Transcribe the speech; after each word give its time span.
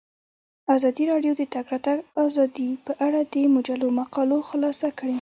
ازادي 0.75 1.03
راډیو 1.11 1.33
د 1.35 1.41
د 1.47 1.49
تګ 1.53 1.65
راتګ 1.73 1.97
ازادي 2.25 2.69
په 2.85 2.93
اړه 3.05 3.19
د 3.33 3.35
مجلو 3.55 3.87
مقالو 3.99 4.37
خلاصه 4.49 4.87
کړې. 4.97 5.09